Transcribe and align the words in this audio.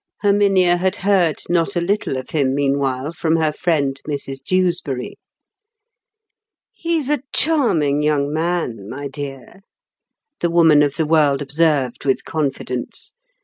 Herminia 0.23 0.77
had 0.77 0.95
heard 0.95 1.43
not 1.47 1.75
a 1.75 1.79
little 1.79 2.17
of 2.17 2.31
him 2.31 2.55
meanwhile 2.55 3.13
from 3.13 3.35
her 3.35 3.51
friend 3.53 4.01
Mrs 4.07 4.41
Dewsbury. 4.43 5.19
"He's 6.73 7.07
a 7.11 7.21
charming 7.35 8.01
young 8.01 8.33
man, 8.33 8.89
my 8.89 9.07
dear," 9.07 9.61
the 10.39 10.49
woman 10.49 10.81
of 10.81 10.95
the 10.95 11.05
world 11.05 11.39
observed 11.39 12.03
with 12.03 12.25
confidence. 12.25 13.13